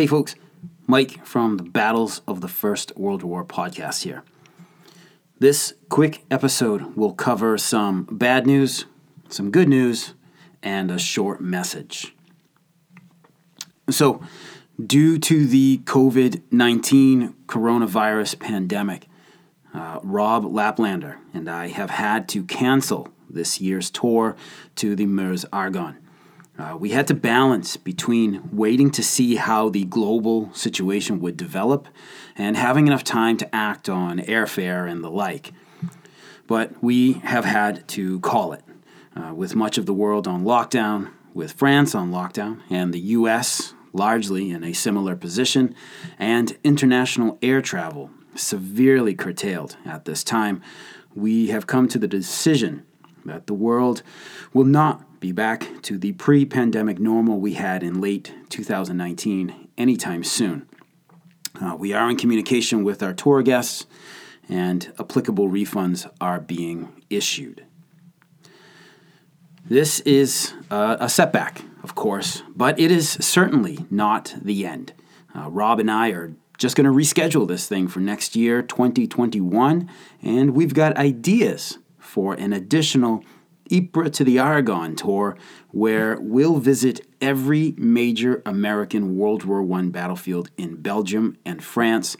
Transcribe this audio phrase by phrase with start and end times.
[0.00, 0.34] Hey, folks,
[0.86, 4.24] Mike from the Battles of the First World War podcast here.
[5.38, 8.86] This quick episode will cover some bad news,
[9.28, 10.14] some good news,
[10.62, 12.14] and a short message.
[13.90, 14.22] So,
[14.82, 19.06] due to the COVID 19 coronavirus pandemic,
[19.74, 24.34] uh, Rob Laplander and I have had to cancel this year's tour
[24.76, 25.98] to the Meuse Argonne.
[26.60, 31.88] Uh, we had to balance between waiting to see how the global situation would develop
[32.36, 35.52] and having enough time to act on airfare and the like.
[36.46, 38.62] But we have had to call it.
[39.16, 43.74] Uh, with much of the world on lockdown, with France on lockdown, and the US
[43.92, 45.74] largely in a similar position,
[46.18, 50.62] and international air travel severely curtailed at this time,
[51.14, 52.84] we have come to the decision
[53.24, 54.02] that the world
[54.52, 60.24] will not be back to the pre pandemic normal we had in late 2019 anytime
[60.24, 60.66] soon.
[61.60, 63.84] Uh, we are in communication with our tour guests,
[64.48, 67.66] and applicable refunds are being issued.
[69.62, 74.94] This is uh, a setback, of course, but it is certainly not the end.
[75.36, 79.88] Uh, Rob and I are just going to reschedule this thing for next year, 2021,
[80.22, 83.22] and we've got ideas for an additional
[83.70, 85.36] Ypres to the Argonne tour
[85.70, 92.16] where we'll visit every major American World War I battlefield in Belgium and France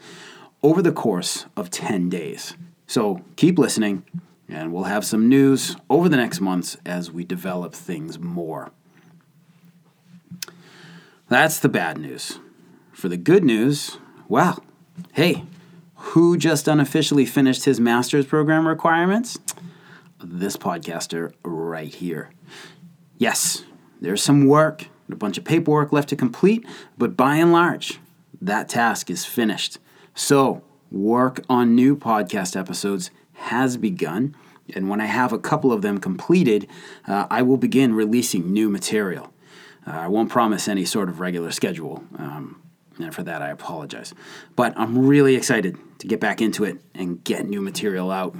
[0.63, 2.57] over the course of 10 days.
[2.87, 4.05] So keep listening,
[4.49, 8.71] and we'll have some news over the next months as we develop things more.
[11.29, 12.41] That's the bad news.
[12.93, 14.65] For the good news, well,
[15.13, 15.45] hey,
[15.95, 19.39] who just unofficially finished his master's program requirements?
[20.23, 22.31] This podcaster right here.
[23.17, 23.65] Yes,
[24.01, 26.67] there's some work, a bunch of paperwork left to complete,
[26.99, 28.01] but by and large,
[28.41, 29.79] that task is finished.
[30.15, 34.35] So, work on new podcast episodes has begun,
[34.75, 36.67] and when I have a couple of them completed,
[37.09, 39.33] uh, I will begin releasing new material.
[39.87, 42.05] Uh, I won't promise any sort of regular schedule.
[42.19, 42.63] Um,
[42.99, 44.13] and for that, I apologize.
[44.57, 48.37] But I'm really excited to get back into it and get new material out.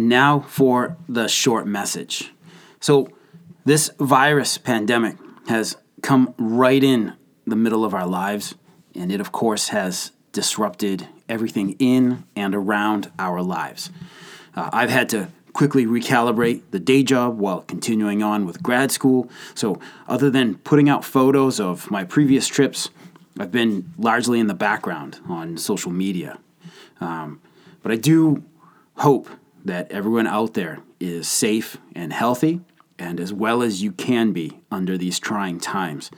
[0.00, 2.32] And now for the short message.
[2.80, 3.10] So,
[3.66, 7.12] this virus pandemic has come right in
[7.46, 8.54] the middle of our lives,
[8.94, 13.90] and it, of course, has disrupted everything in and around our lives.
[14.56, 19.28] Uh, I've had to quickly recalibrate the day job while continuing on with grad school.
[19.54, 19.78] So,
[20.08, 22.88] other than putting out photos of my previous trips,
[23.38, 26.38] I've been largely in the background on social media.
[27.02, 27.42] Um,
[27.82, 28.42] but I do
[28.94, 29.28] hope
[29.64, 32.60] that everyone out there is safe and healthy,
[32.98, 36.10] and as well as you can be under these trying times.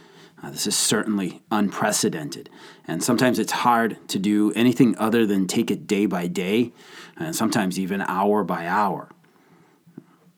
[0.42, 2.50] Uh, this is certainly unprecedented,
[2.88, 6.72] and sometimes it's hard to do anything other than take it day by day,
[7.16, 9.08] and sometimes even hour by hour.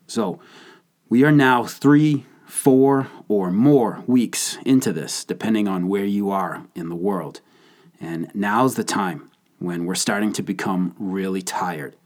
[0.06, 0.40] So
[1.08, 6.66] we are now three, four, or more weeks into this, depending on where you are
[6.74, 7.40] in the world.
[8.00, 11.96] And now's the time when we're starting to become really tired.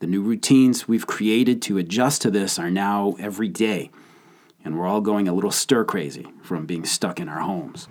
[0.00, 3.90] The new routines we've created to adjust to this are now every day,
[4.64, 7.86] and we're all going a little stir crazy from being stuck in our homes.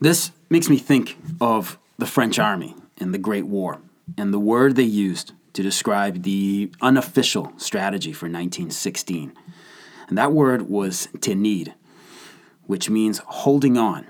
[0.00, 3.80] This makes me think of the French army in the Great War
[4.18, 9.32] and the word they used to describe the unofficial strategy for 1916.
[10.08, 11.72] And that word was tenir,
[12.66, 14.06] which means holding on.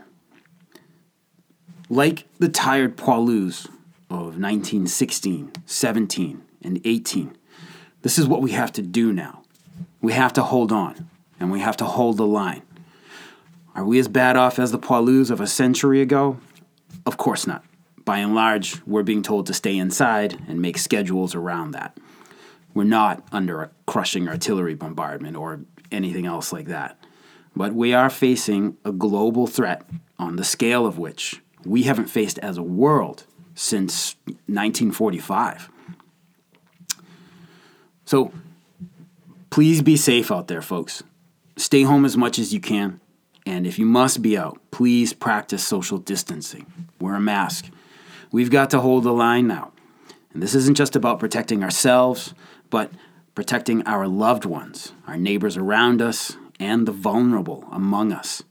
[1.89, 3.69] Like the tired poilus
[4.11, 7.37] of 1916, 17, and 18,
[8.03, 9.43] this is what we have to do now.
[10.01, 11.09] We have to hold on,
[11.39, 12.63] and we have to hold the line.
[13.75, 16.39] Are we as bad off as the poilus of a century ago?
[17.07, 17.65] Of course not
[18.09, 21.95] by and large, we're being told to stay inside and make schedules around that.
[22.73, 25.61] We're not under a crushing artillery bombardment or
[25.93, 26.99] anything else like that.
[27.55, 29.83] But we are facing a global threat
[30.19, 33.27] on the scale of which we haven't faced as a world
[33.59, 34.15] since
[34.47, 35.69] 1945.
[38.05, 38.33] So
[39.51, 41.03] please be safe out there, folks.
[41.57, 43.01] Stay home as much as you can.
[43.45, 46.67] And if you must be out, please practice social distancing.
[47.01, 47.69] Wear a mask.
[48.31, 49.73] We've got to hold the line now.
[50.33, 52.35] And this isn't just about protecting ourselves,
[52.71, 52.93] but
[53.35, 58.45] protecting our loved ones, our neighbors around us, and the vulnerable among us.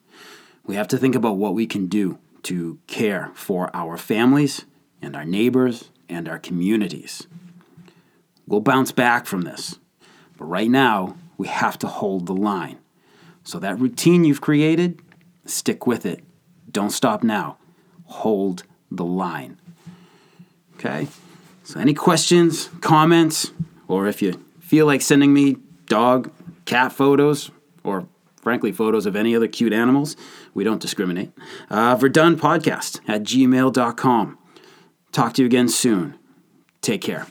[0.66, 4.66] We have to think about what we can do to care for our families
[5.02, 7.28] and our neighbors and our communities.
[8.48, 9.78] We'll bounce back from this.
[10.38, 12.80] But right now, we have to hold the line.
[13.44, 15.02] So, that routine you've created,
[15.46, 16.24] stick with it.
[16.72, 17.58] Don't stop now.
[18.06, 19.58] Hold the line.
[20.76, 21.08] Okay?
[21.64, 23.52] So, any questions, comments,
[23.88, 25.58] or if you feel like sending me
[25.88, 26.32] dog,
[26.66, 27.52] cat photos,
[27.84, 28.08] or
[28.42, 30.16] frankly, photos of any other cute animals,
[30.54, 31.32] we don't discriminate.
[31.70, 34.37] Uh, Verdun Podcast at gmail.com.
[35.18, 36.14] Talk to you again soon.
[36.84, 37.26] Take care.